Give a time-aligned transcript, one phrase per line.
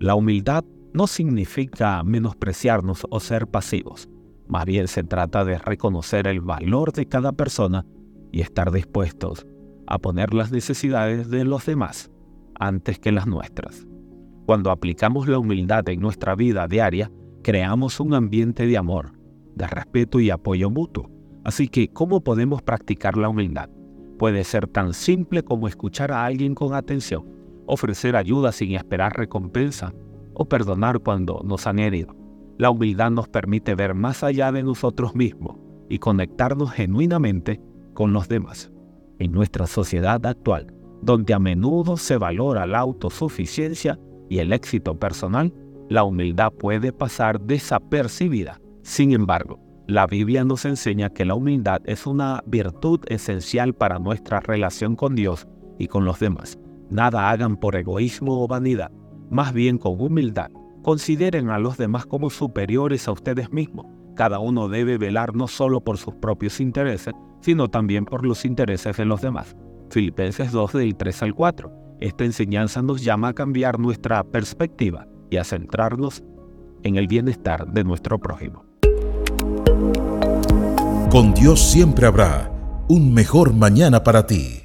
[0.00, 0.64] La humildad
[0.94, 4.08] no significa menospreciarnos o ser pasivos.
[4.48, 7.84] Más bien se trata de reconocer el valor de cada persona
[8.32, 9.46] y estar dispuestos
[9.86, 12.10] a poner las necesidades de los demás
[12.58, 13.86] antes que las nuestras.
[14.46, 17.12] Cuando aplicamos la humildad en nuestra vida diaria,
[17.42, 19.12] creamos un ambiente de amor,
[19.54, 21.10] de respeto y apoyo mutuo.
[21.44, 23.68] Así que, ¿cómo podemos practicar la humildad?
[24.18, 27.39] Puede ser tan simple como escuchar a alguien con atención,
[27.70, 29.94] ofrecer ayuda sin esperar recompensa
[30.34, 32.14] o perdonar cuando nos han herido.
[32.58, 35.56] La humildad nos permite ver más allá de nosotros mismos
[35.88, 37.60] y conectarnos genuinamente
[37.94, 38.70] con los demás.
[39.18, 40.72] En nuestra sociedad actual,
[41.02, 45.52] donde a menudo se valora la autosuficiencia y el éxito personal,
[45.88, 48.60] la humildad puede pasar desapercibida.
[48.82, 54.40] Sin embargo, la Biblia nos enseña que la humildad es una virtud esencial para nuestra
[54.40, 56.58] relación con Dios y con los demás.
[56.90, 58.90] Nada hagan por egoísmo o vanidad,
[59.30, 60.50] más bien con humildad.
[60.82, 63.86] Consideren a los demás como superiores a ustedes mismos.
[64.16, 68.96] Cada uno debe velar no solo por sus propios intereses, sino también por los intereses
[68.96, 69.56] de los demás.
[69.90, 71.72] Filipenses 2 del 3 al 4.
[72.00, 76.24] Esta enseñanza nos llama a cambiar nuestra perspectiva y a centrarnos
[76.82, 78.64] en el bienestar de nuestro prójimo.
[81.10, 82.50] Con Dios siempre habrá
[82.88, 84.59] un mejor mañana para ti.